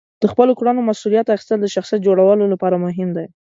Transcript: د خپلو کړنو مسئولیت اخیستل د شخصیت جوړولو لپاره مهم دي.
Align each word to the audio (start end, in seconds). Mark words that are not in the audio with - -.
د 0.21 0.23
خپلو 0.31 0.51
کړنو 0.59 0.81
مسئولیت 0.89 1.27
اخیستل 1.29 1.59
د 1.61 1.67
شخصیت 1.75 2.01
جوړولو 2.07 2.45
لپاره 2.53 2.81
مهم 2.85 3.09
دي. 3.17 3.25